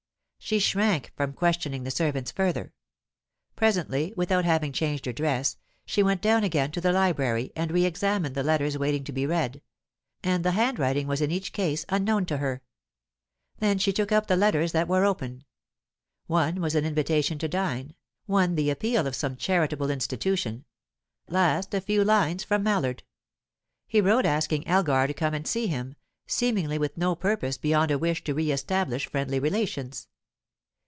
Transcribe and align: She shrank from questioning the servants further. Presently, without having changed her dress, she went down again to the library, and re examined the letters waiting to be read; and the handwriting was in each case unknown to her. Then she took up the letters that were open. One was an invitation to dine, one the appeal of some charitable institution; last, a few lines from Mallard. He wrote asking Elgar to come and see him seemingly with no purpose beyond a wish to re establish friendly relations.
She 0.43 0.57
shrank 0.59 1.13
from 1.15 1.31
questioning 1.33 1.83
the 1.83 1.91
servants 1.91 2.29
further. 2.31 2.73
Presently, 3.55 4.11
without 4.17 4.43
having 4.43 4.73
changed 4.73 5.05
her 5.05 5.13
dress, 5.13 5.55
she 5.85 6.01
went 6.03 6.19
down 6.19 6.43
again 6.43 6.71
to 6.71 6.81
the 6.81 6.91
library, 6.91 7.53
and 7.55 7.71
re 7.71 7.85
examined 7.85 8.35
the 8.35 8.43
letters 8.43 8.77
waiting 8.77 9.03
to 9.05 9.13
be 9.13 9.25
read; 9.27 9.61
and 10.23 10.43
the 10.43 10.51
handwriting 10.51 11.05
was 11.07 11.21
in 11.21 11.29
each 11.31 11.53
case 11.53 11.85
unknown 11.89 12.25
to 12.25 12.37
her. 12.37 12.63
Then 13.59 13.77
she 13.77 13.93
took 13.93 14.11
up 14.11 14.25
the 14.27 14.35
letters 14.35 14.71
that 14.73 14.87
were 14.89 15.05
open. 15.05 15.45
One 16.27 16.59
was 16.59 16.73
an 16.75 16.85
invitation 16.85 17.37
to 17.37 17.47
dine, 17.47 17.93
one 18.25 18.55
the 18.55 18.71
appeal 18.71 19.05
of 19.07 19.15
some 19.15 19.37
charitable 19.37 19.89
institution; 19.91 20.65
last, 21.29 21.73
a 21.73 21.79
few 21.79 22.03
lines 22.03 22.43
from 22.43 22.63
Mallard. 22.63 23.03
He 23.87 24.01
wrote 24.01 24.25
asking 24.25 24.67
Elgar 24.67 25.05
to 25.07 25.13
come 25.13 25.33
and 25.35 25.47
see 25.47 25.67
him 25.67 25.95
seemingly 26.27 26.77
with 26.79 26.97
no 26.97 27.15
purpose 27.15 27.57
beyond 27.59 27.89
a 27.91 27.99
wish 27.99 28.23
to 28.25 28.33
re 28.33 28.51
establish 28.51 29.05
friendly 29.07 29.39
relations. 29.39 30.07